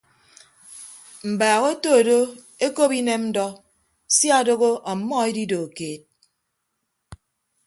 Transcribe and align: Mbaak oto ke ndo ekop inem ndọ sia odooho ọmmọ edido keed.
Mbaak 1.31 1.61
oto 1.71 1.89
ke 1.95 2.01
ndo 2.03 2.19
ekop 2.65 2.91
inem 2.99 3.23
ndọ 3.29 3.45
sia 4.15 4.35
odooho 4.41 4.69
ọmmọ 4.91 5.15
edido 5.29 5.59
keed. 5.77 6.01